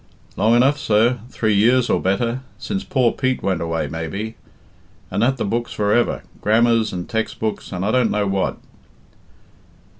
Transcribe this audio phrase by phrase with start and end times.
[0.35, 4.35] "Long enough, sir, three years or better, since poor Pete went away maybe;
[5.11, 8.57] and at the books for ever, grammars and tex' books, and I don't know what."